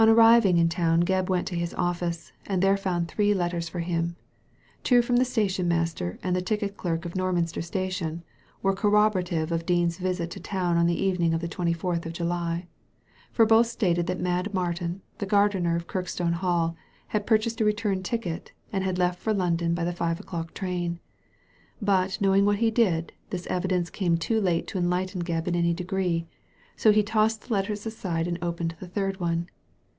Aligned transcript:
On 0.00 0.08
arriving 0.08 0.58
in 0.58 0.68
town 0.68 1.02
Gebb 1.02 1.28
went 1.28 1.48
to 1.48 1.56
his 1.56 1.74
office, 1.74 2.30
and 2.46 2.62
there 2.62 2.76
found 2.76 3.08
three 3.08 3.34
letters 3.34 3.68
for 3.68 3.80
him. 3.80 4.14
Two, 4.84 5.02
from 5.02 5.16
the 5.16 5.24
station 5.24 5.66
master 5.66 6.20
and 6.22 6.36
the 6.36 6.40
ticket 6.40 6.76
clerk 6.76 7.04
of 7.04 7.14
Norminster 7.16 7.60
Station, 7.64 8.22
were 8.62 8.74
corroborative 8.76 9.50
of 9.50 9.66
Dean's 9.66 9.98
visit 9.98 10.30
to 10.30 10.38
town 10.38 10.76
on 10.76 10.86
the 10.86 10.94
evening 11.02 11.34
of 11.34 11.40
the 11.40 11.48
twenty 11.48 11.72
fourth 11.72 12.06
of 12.06 12.12
July; 12.12 12.68
for 13.32 13.44
both 13.44 13.66
stated 13.66 14.06
that 14.06 14.20
Mad 14.20 14.54
Martin, 14.54 15.02
the 15.18 15.26
gardener 15.26 15.74
of 15.74 15.88
Kirk 15.88 16.06
stone 16.08 16.34
Hall, 16.34 16.76
had 17.08 17.26
purchased 17.26 17.60
a 17.60 17.64
return 17.64 18.00
ticket, 18.04 18.52
and 18.72 18.84
had 18.84 18.98
left 18.98 19.18
for 19.18 19.34
London 19.34 19.74
by 19.74 19.82
the 19.82 19.92
five 19.92 20.20
o'clock 20.20 20.54
train. 20.54 21.00
But 21.82 22.20
know 22.20 22.36
ing 22.36 22.44
what 22.44 22.58
he 22.60 22.70
did, 22.70 23.14
this 23.30 23.48
evidence 23.48 23.90
came 23.90 24.16
too 24.16 24.40
late 24.40 24.68
to 24.68 24.78
enlighten 24.78 25.24
Gebb 25.24 25.48
in 25.48 25.56
any 25.56 25.74
degree^ 25.74 26.26
so 26.76 26.92
he 26.92 27.02
tossed 27.02 27.48
the 27.48 27.52
letters 27.52 27.84
aside 27.84 28.28
and 28.28 28.38
opened 28.40 28.76
the 28.78 28.86
third 28.86 29.18
one. 29.18 29.48